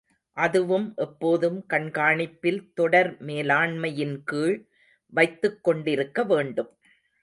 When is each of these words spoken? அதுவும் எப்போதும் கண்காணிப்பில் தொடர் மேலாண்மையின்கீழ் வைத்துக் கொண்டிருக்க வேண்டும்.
அதுவும் 0.37 0.93
எப்போதும் 0.95 1.65
கண்காணிப்பில் 1.69 2.59
தொடர் 2.73 3.11
மேலாண்மையின்கீழ் 3.25 4.57
வைத்துக் 5.13 5.63
கொண்டிருக்க 5.63 6.23
வேண்டும். 6.23 6.71